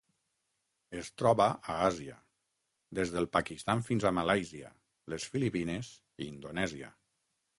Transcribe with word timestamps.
Es 0.99 1.09
troba 1.21 1.45
a 1.73 1.75
Àsia: 1.89 2.15
des 2.99 3.13
del 3.17 3.29
Pakistan 3.37 3.85
fins 3.89 4.09
a 4.09 4.13
Malàisia, 4.21 4.71
les 5.15 5.29
Filipines 5.35 5.91
i 6.25 6.31
Indonèsia. 6.37 6.93